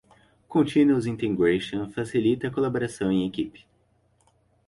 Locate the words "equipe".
3.27-3.67